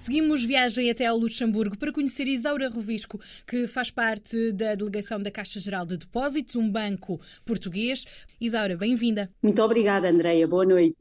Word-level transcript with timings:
Seguimos 0.00 0.42
viagem 0.42 0.90
até 0.90 1.04
ao 1.04 1.18
Luxemburgo 1.18 1.76
para 1.76 1.92
conhecer 1.92 2.26
Isaura 2.26 2.70
Rovisco, 2.70 3.20
que 3.46 3.66
faz 3.66 3.90
parte 3.90 4.50
da 4.50 4.74
delegação 4.74 5.20
da 5.20 5.30
Caixa 5.30 5.60
Geral 5.60 5.84
de 5.84 5.98
Depósitos, 5.98 6.56
um 6.56 6.70
banco 6.70 7.20
português. 7.44 8.06
Isaura, 8.40 8.74
bem-vinda. 8.78 9.30
Muito 9.42 9.62
obrigada, 9.62 10.08
Andreia. 10.08 10.48
Boa 10.48 10.64
noite. 10.64 10.96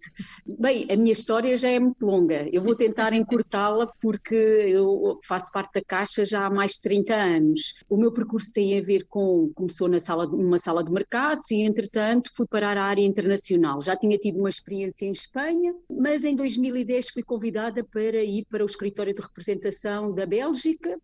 Bem, 0.46 0.86
a 0.92 0.98
minha 0.98 1.14
história 1.14 1.56
já 1.56 1.70
é 1.70 1.80
muito 1.80 2.06
longa. 2.06 2.46
Eu 2.52 2.62
vou 2.62 2.76
tentar 2.76 3.14
encurtá-la 3.16 3.88
porque 4.02 4.36
eu 4.36 5.18
faço 5.26 5.50
parte 5.50 5.76
da 5.76 5.82
Caixa 5.82 6.26
já 6.26 6.46
há 6.46 6.50
mais 6.50 6.72
de 6.72 6.82
30 6.82 7.16
anos. 7.16 7.76
O 7.88 7.96
meu 7.96 8.12
percurso 8.12 8.52
tem 8.52 8.78
a 8.78 8.84
ver 8.84 9.06
com. 9.08 9.50
começou 9.56 9.88
na 9.88 10.02
sala, 10.02 10.28
numa 10.28 10.58
sala 10.58 10.84
de 10.84 10.92
mercados 10.92 11.50
e, 11.52 11.62
entretanto, 11.62 12.32
fui 12.36 12.46
parar 12.46 12.78
à 12.78 12.84
área 12.84 13.06
internacional. 13.06 13.82
Já 13.82 13.96
tinha 13.96 14.18
tido 14.18 14.40
uma 14.40 14.50
experiência 14.50 15.06
em 15.06 15.14
Espanha, 15.14 15.74
mas 15.90 16.26
em 16.26 16.36
2010 16.36 17.12
fui 17.12 17.24
convidada 17.24 17.82
para 17.86 18.22
ir 18.22 18.46
para 18.50 18.66
o 18.66 18.68
escritório 18.90 19.14
de 19.14 19.22
representação 19.22 20.14
da 20.14 20.26
Bélgica 20.26 21.00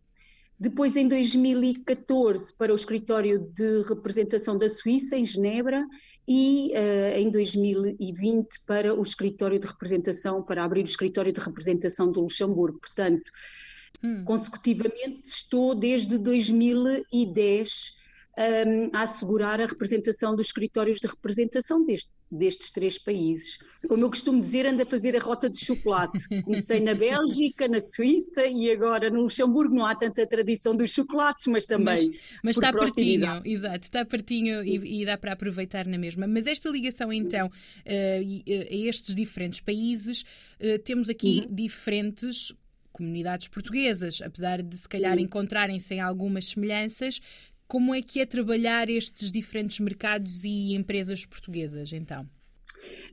depois, 0.57 0.95
em 0.95 1.07
2014, 1.07 2.53
para 2.53 2.71
o 2.71 2.75
escritório 2.75 3.39
de 3.39 3.81
representação 3.81 4.57
da 4.57 4.69
Suíça, 4.69 5.17
em 5.17 5.25
Genebra, 5.25 5.85
e 6.27 6.71
uh, 6.73 7.17
em 7.17 7.29
2020 7.29 8.65
para 8.65 8.95
o 8.95 9.03
escritório 9.03 9.59
de 9.59 9.67
representação, 9.67 10.41
para 10.41 10.63
abrir 10.63 10.81
o 10.81 10.85
escritório 10.85 11.31
de 11.31 11.39
representação 11.39 12.11
do 12.11 12.21
Luxemburgo. 12.21 12.79
Portanto, 12.79 13.29
hum. 14.03 14.23
consecutivamente 14.23 15.25
estou 15.25 15.75
desde 15.75 16.17
2010 16.17 17.95
um, 18.37 18.97
a 18.97 19.01
assegurar 19.01 19.61
a 19.61 19.67
representação 19.67 20.35
dos 20.35 20.47
escritórios 20.47 20.99
de 20.99 21.07
representação 21.07 21.85
deste, 21.85 22.09
destes 22.31 22.71
três 22.71 22.97
países. 22.97 23.57
Como 23.87 24.03
eu 24.03 24.09
costumo 24.09 24.41
dizer, 24.41 24.65
ando 24.65 24.81
a 24.81 24.85
fazer 24.85 25.15
a 25.15 25.19
rota 25.19 25.49
de 25.49 25.63
chocolate. 25.63 26.19
Comecei 26.43 26.79
na 26.79 26.93
Bélgica, 26.93 27.67
na 27.67 27.79
Suíça 27.79 28.45
e 28.45 28.71
agora 28.71 29.09
no 29.09 29.21
Luxemburgo. 29.21 29.75
Não 29.75 29.85
há 29.85 29.95
tanta 29.95 30.25
tradição 30.25 30.75
dos 30.75 30.91
chocolates, 30.91 31.45
mas 31.47 31.65
também. 31.65 31.85
Mas, 31.85 32.09
mas 32.43 32.57
está 32.57 32.73
pertinho, 32.73 33.41
exato, 33.45 33.83
está 33.83 34.05
pertinho 34.05 34.63
e, 34.63 35.01
e, 35.01 35.05
dá 35.05 35.17
para 35.17 35.33
aproveitar 35.33 35.85
na 35.85 35.97
mesma. 35.97 36.27
Mas 36.27 36.47
esta 36.47 36.69
ligação, 36.69 37.13
então, 37.13 37.47
uh, 37.47 37.51
a 37.85 38.75
estes 38.75 39.13
diferentes 39.13 39.59
países, 39.59 40.23
uh, 40.59 40.79
temos 40.79 41.09
aqui 41.09 41.43
uhum. 41.45 41.55
diferentes 41.55 42.53
comunidades 42.91 43.49
portuguesas, 43.49 44.21
apesar 44.21 44.63
de 44.63 44.75
se 44.75 44.87
calhar 44.87 45.19
encontrarem-se 45.19 45.93
em 45.93 45.99
algumas 45.99 46.45
semelhanças, 46.45 47.19
como 47.67 47.93
é 47.93 48.01
que 48.01 48.19
é 48.19 48.25
trabalhar 48.25 48.89
estes 48.89 49.31
diferentes 49.31 49.79
mercados 49.79 50.43
e 50.43 50.73
empresas 50.73 51.25
portuguesas, 51.25 51.93
então? 51.93 52.27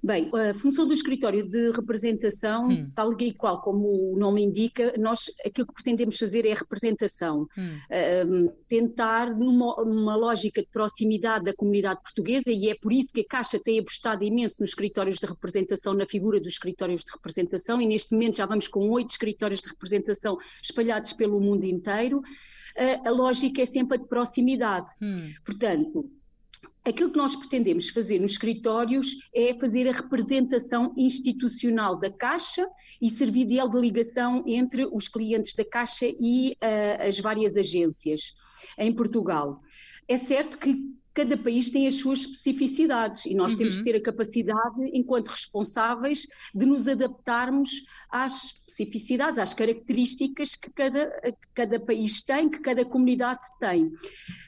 Bem, 0.03 0.31
a 0.35 0.53
função 0.55 0.87
do 0.87 0.93
escritório 0.93 1.49
de 1.49 1.71
representação, 1.71 2.69
hum. 2.69 2.91
tal 2.95 3.13
e 3.21 3.33
qual 3.33 3.61
como 3.61 4.13
o 4.13 4.19
nome 4.19 4.43
indica, 4.43 4.93
nós 4.99 5.31
aquilo 5.47 5.67
que 5.67 5.75
pretendemos 5.75 6.19
fazer 6.19 6.45
é 6.45 6.53
a 6.53 6.57
representação. 6.57 7.47
Hum. 7.57 7.79
Um, 8.27 8.49
tentar, 8.69 9.35
numa, 9.35 9.77
numa, 9.85 10.17
lógica 10.17 10.61
de 10.61 10.69
proximidade 10.69 11.45
da 11.45 11.55
comunidade 11.55 12.03
portuguesa, 12.03 12.51
e 12.51 12.69
é 12.69 12.75
por 12.75 12.93
isso 12.93 13.13
que 13.13 13.21
a 13.21 13.27
Caixa 13.27 13.61
tem 13.61 13.79
apostado 13.79 14.25
imenso 14.25 14.57
nos 14.61 14.71
escritórios 14.71 15.19
de 15.19 15.27
representação, 15.27 15.95
na 15.95 16.07
figura 16.07 16.41
dos 16.41 16.55
escritórios 16.55 17.05
de 17.05 17.13
representação, 17.13 17.81
e 17.81 17.87
neste 17.87 18.13
momento 18.13 18.39
já 18.39 18.47
vamos 18.47 18.67
com 18.67 18.91
oito 18.91 19.11
escritórios 19.11 19.61
de 19.61 19.69
representação 19.69 20.37
espalhados 20.61 21.13
pelo 21.13 21.41
mundo 21.41 21.65
inteiro 21.65 22.23
a, 22.77 23.09
a 23.09 23.11
lógica 23.11 23.63
é 23.63 23.67
sempre 23.67 23.97
a 23.97 24.01
de 24.01 24.09
proximidade. 24.09 24.87
Hum. 25.01 25.33
Portanto, 25.45 26.11
aquilo 26.85 27.11
que 27.11 27.19
nós 27.19 27.35
pretendemos 27.37 27.89
fazer 27.89 28.19
nos 28.19 28.33
escritórios 28.33 29.17
é 29.35 29.55
fazer 29.55 29.89
a 29.89 29.93
representação 29.93 30.93
institucional 30.97 31.99
da 31.99 32.11
Caixa 32.11 32.67
e 33.01 33.09
servir 33.11 33.47
de 33.47 33.79
ligação 33.79 34.43
entre 34.47 34.87
os 34.87 35.09
clientes 35.09 35.55
da 35.55 35.65
Caixa 35.65 36.07
e 36.07 36.53
uh, 36.53 37.09
as 37.09 37.19
várias 37.19 37.57
agências 37.57 38.35
em 38.79 38.93
Portugal. 38.93 39.61
É 40.09 40.17
certo 40.17 40.59
que 40.59 40.77
cada 41.15 41.37
país 41.37 41.71
tem 41.71 41.87
as 41.87 41.95
suas 41.95 42.21
especificidades 42.21 43.27
e 43.27 43.35
nós 43.35 43.53
uhum. 43.53 43.59
temos 43.59 43.77
que 43.77 43.85
ter 43.85 43.97
a 43.97 44.03
capacidade, 44.03 44.81
enquanto 44.93 45.29
responsáveis, 45.29 46.27
de 46.55 46.65
nos 46.65 46.89
adaptarmos 46.89 47.85
às 48.11 48.63
especificidades, 48.67 49.39
às 49.39 49.53
características 49.53 50.57
que 50.57 50.71
cada, 50.71 51.07
que 51.21 51.49
cada 51.55 51.79
país 51.79 52.23
tem, 52.23 52.49
que 52.49 52.61
cada 52.61 52.85
comunidade 52.85 53.41
tem. 53.61 53.93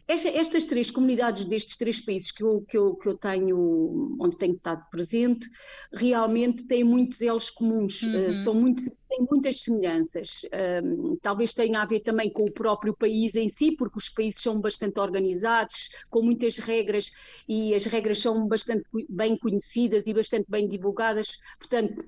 Esta, 0.06 0.28
estas 0.28 0.64
três 0.64 0.90
comunidades 0.90 1.44
destes 1.44 1.76
três 1.76 2.00
países 2.00 2.30
que 2.30 2.42
eu, 2.42 2.62
que, 2.68 2.76
eu, 2.76 2.94
que 2.94 3.08
eu 3.08 3.16
tenho, 3.16 4.16
onde 4.20 4.36
tenho 4.36 4.54
estado 4.54 4.84
presente, 4.90 5.48
realmente 5.92 6.64
têm 6.64 6.84
muitos 6.84 7.20
elos 7.22 7.50
comuns, 7.50 8.02
uhum. 8.02 8.28
uh, 8.28 8.34
são 8.34 8.54
muitos, 8.54 8.88
têm 9.14 9.26
muitas 9.30 9.62
semelhanças. 9.62 10.42
Uh, 10.44 11.16
talvez 11.22 11.54
tenha 11.54 11.80
a 11.80 11.86
ver 11.86 12.00
também 12.00 12.30
com 12.30 12.42
o 12.42 12.52
próprio 12.52 12.94
país 12.94 13.34
em 13.34 13.48
si, 13.48 13.72
porque 13.72 13.98
os 13.98 14.08
países 14.08 14.40
são 14.40 14.60
bastante 14.60 14.98
organizados, 14.98 15.90
com 16.10 16.22
muitas 16.22 16.58
regras, 16.58 17.10
e 17.48 17.74
as 17.74 17.84
regras 17.86 18.18
são 18.18 18.46
bastante 18.46 18.84
bem 19.08 19.36
conhecidas 19.36 20.06
e 20.06 20.14
bastante 20.14 20.46
bem 20.48 20.68
divulgadas. 20.68 21.38
Portanto, 21.58 22.04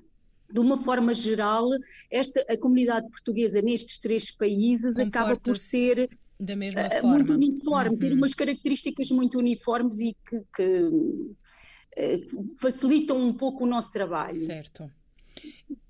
de 0.51 0.59
uma 0.59 0.81
forma 0.81 1.13
geral, 1.13 1.67
esta, 2.11 2.45
a 2.49 2.57
comunidade 2.57 3.09
portuguesa 3.09 3.61
nestes 3.61 3.99
três 3.99 4.31
países 4.31 4.97
acaba 4.97 5.35
por 5.35 5.57
ser 5.57 6.09
da 6.39 6.55
mesma 6.55 6.87
uh, 6.87 7.01
forma. 7.01 7.09
muito 7.15 7.33
uniforme, 7.33 7.89
uhum. 7.89 7.97
ter 7.97 8.13
umas 8.13 8.33
características 8.33 9.09
muito 9.11 9.37
uniformes 9.39 9.99
e 9.99 10.15
que, 10.29 10.41
que 10.55 10.83
uh, 10.83 12.55
facilitam 12.59 13.19
um 13.19 13.33
pouco 13.33 13.63
o 13.63 13.67
nosso 13.67 13.91
trabalho. 13.91 14.35
Certo. 14.35 14.89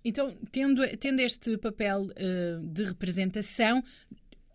Então, 0.07 0.34
tendo, 0.53 0.81
tendo 0.97 1.19
este 1.19 1.57
papel 1.57 2.03
uh, 2.03 2.66
de 2.66 2.85
representação, 2.85 3.84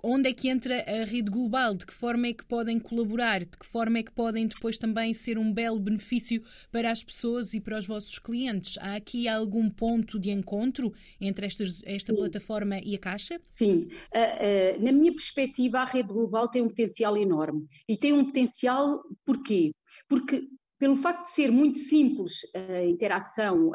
onde 0.03 0.31
é 0.31 0.33
que 0.33 0.49
entra 0.49 0.81
a 0.81 1.05
rede 1.05 1.31
global? 1.31 1.75
De 1.75 1.85
que 1.85 1.93
forma 1.93 2.27
é 2.29 2.33
que 2.33 2.43
podem 2.43 2.79
colaborar? 2.79 3.41
De 3.41 3.59
que 3.59 3.67
forma 3.67 3.99
é 3.99 4.03
que 4.03 4.13
podem 4.13 4.47
depois 4.47 4.79
também 4.79 5.13
ser 5.13 5.37
um 5.37 5.53
belo 5.53 5.79
benefício 5.79 6.43
para 6.71 6.91
as 6.91 7.05
pessoas 7.05 7.53
e 7.53 7.61
para 7.61 7.77
os 7.77 7.87
vossos 7.87 8.19
clientes? 8.19 8.79
Há 8.79 8.95
aqui 8.95 9.29
algum 9.29 9.69
ponto 9.69 10.19
de 10.19 10.31
encontro 10.31 10.91
entre 11.21 11.45
estas, 11.45 11.83
esta 11.85 12.15
Sim. 12.15 12.19
plataforma 12.19 12.79
e 12.79 12.95
a 12.95 12.99
Caixa? 12.99 13.39
Sim. 13.55 13.91
Uh, 14.15 14.81
uh, 14.81 14.83
na 14.83 14.91
minha 14.91 15.13
perspectiva, 15.13 15.81
a 15.81 15.85
rede 15.85 16.09
global 16.09 16.49
tem 16.49 16.63
um 16.63 16.69
potencial 16.69 17.15
enorme. 17.15 17.67
E 17.87 17.95
tem 17.95 18.15
um 18.15 18.25
potencial 18.25 19.03
porquê? 19.23 19.73
Porque 20.09 20.49
pelo 20.83 20.97
facto 20.97 21.27
de 21.27 21.31
ser 21.31 21.53
muito 21.53 21.79
simples 21.79 22.41
a 22.53 22.85
interação, 22.85 23.71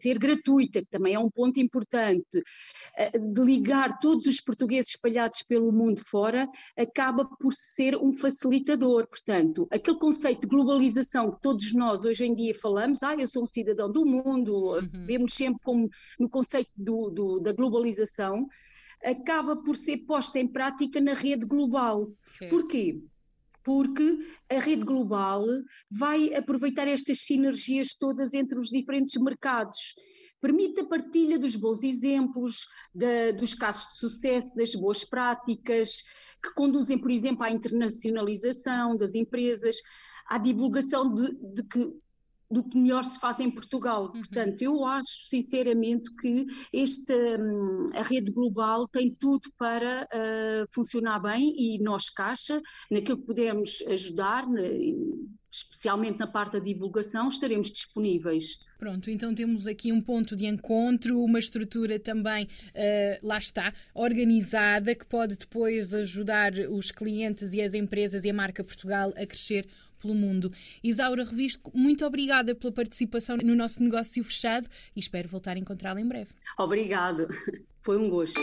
ser 0.00 0.18
gratuita, 0.18 0.80
que 0.80 0.90
também 0.90 1.14
é 1.14 1.18
um 1.18 1.30
ponto 1.30 1.60
importante, 1.60 2.42
de 3.32 3.40
ligar 3.40 4.00
todos 4.00 4.26
os 4.26 4.40
portugueses 4.40 4.90
espalhados 4.90 5.44
pelo 5.44 5.70
mundo 5.70 6.02
fora, 6.04 6.48
acaba 6.76 7.24
por 7.24 7.52
ser 7.52 7.96
um 7.96 8.12
facilitador. 8.12 9.06
Portanto, 9.06 9.68
aquele 9.70 9.96
conceito 9.96 10.40
de 10.40 10.48
globalização 10.48 11.30
que 11.30 11.40
todos 11.40 11.72
nós 11.72 12.04
hoje 12.04 12.26
em 12.26 12.34
dia 12.34 12.52
falamos, 12.52 13.00
ah, 13.04 13.14
eu 13.14 13.28
sou 13.28 13.44
um 13.44 13.46
cidadão 13.46 13.88
do 13.88 14.04
mundo, 14.04 14.72
uhum. 14.74 15.06
vemos 15.06 15.34
sempre 15.34 15.60
como 15.62 15.88
no 16.18 16.28
conceito 16.28 16.72
do, 16.76 17.10
do, 17.10 17.38
da 17.38 17.52
globalização, 17.52 18.48
acaba 19.04 19.54
por 19.54 19.76
ser 19.76 19.98
posta 19.98 20.40
em 20.40 20.48
prática 20.48 21.00
na 21.00 21.14
rede 21.14 21.44
global. 21.44 22.10
Certo. 22.26 22.50
Porquê? 22.50 23.00
Porque 23.64 24.18
a 24.48 24.58
rede 24.58 24.84
global 24.84 25.44
vai 25.90 26.34
aproveitar 26.34 26.88
estas 26.88 27.20
sinergias 27.20 27.94
todas 27.94 28.34
entre 28.34 28.58
os 28.58 28.68
diferentes 28.68 29.20
mercados. 29.20 29.94
Permite 30.40 30.80
a 30.80 30.86
partilha 30.86 31.38
dos 31.38 31.54
bons 31.54 31.82
exemplos, 31.84 32.66
da, 32.94 33.32
dos 33.32 33.52
casos 33.54 33.90
de 33.90 33.98
sucesso, 33.98 34.54
das 34.56 34.74
boas 34.74 35.04
práticas, 35.04 36.02
que 36.42 36.54
conduzem, 36.54 36.98
por 36.98 37.10
exemplo, 37.10 37.44
à 37.44 37.50
internacionalização 37.50 38.96
das 38.96 39.14
empresas, 39.14 39.76
à 40.26 40.38
divulgação 40.38 41.12
de, 41.12 41.34
de 41.54 41.62
que 41.64 41.92
do 42.50 42.64
que 42.64 42.76
melhor 42.76 43.04
se 43.04 43.18
faz 43.20 43.38
em 43.38 43.50
Portugal. 43.50 44.06
Uhum. 44.06 44.12
Portanto, 44.12 44.60
eu 44.62 44.84
acho 44.84 45.28
sinceramente 45.28 46.12
que 46.16 46.46
esta, 46.74 47.14
hum, 47.14 47.86
a 47.94 48.02
rede 48.02 48.30
global 48.32 48.88
tem 48.88 49.14
tudo 49.14 49.50
para 49.56 50.04
uh, 50.04 50.66
funcionar 50.72 51.20
bem 51.20 51.54
e 51.56 51.78
nós, 51.80 52.10
Caixa, 52.10 52.60
naquilo 52.90 53.18
que 53.18 53.26
pudermos 53.26 53.82
ajudar, 53.86 54.46
especialmente 55.50 56.18
na 56.18 56.26
parte 56.26 56.54
da 56.54 56.58
divulgação, 56.58 57.28
estaremos 57.28 57.70
disponíveis. 57.70 58.58
Pronto, 58.78 59.10
então 59.10 59.34
temos 59.34 59.66
aqui 59.66 59.92
um 59.92 60.00
ponto 60.00 60.34
de 60.34 60.46
encontro, 60.46 61.22
uma 61.22 61.38
estrutura 61.38 62.00
também, 62.00 62.44
uh, 62.44 63.26
lá 63.26 63.38
está, 63.38 63.72
organizada, 63.94 64.94
que 64.94 65.06
pode 65.06 65.36
depois 65.36 65.92
ajudar 65.92 66.52
os 66.70 66.90
clientes 66.90 67.52
e 67.52 67.60
as 67.60 67.74
empresas 67.74 68.24
e 68.24 68.30
a 68.30 68.34
marca 68.34 68.64
Portugal 68.64 69.12
a 69.16 69.26
crescer 69.26 69.68
pelo 70.00 70.14
mundo. 70.14 70.52
Isaura 70.82 71.24
Revisto, 71.24 71.70
muito 71.74 72.04
obrigada 72.04 72.54
pela 72.54 72.72
participação 72.72 73.36
no 73.36 73.54
nosso 73.54 73.82
negócio 73.82 74.22
fechado 74.24 74.68
e 74.96 75.00
espero 75.00 75.28
voltar 75.28 75.56
a 75.56 75.58
encontrá-la 75.58 76.00
em 76.00 76.06
breve. 76.06 76.30
Obrigado, 76.58 77.28
foi 77.82 77.98
um 77.98 78.08
gosto. 78.08 78.40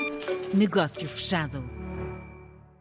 Negócio 0.54 1.08
fechado. 1.08 1.77